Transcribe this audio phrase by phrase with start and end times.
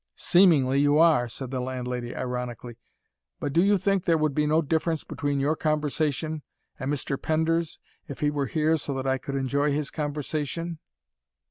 [0.15, 2.75] "SEEMINGLY, you are," said the landlady ironically.
[3.39, 6.41] "But do you think there would be no difference between your conversation,
[6.79, 7.21] and Mr.
[7.21, 7.77] Pender's,
[8.07, 10.79] if he were here so that I could enjoy his conversation?"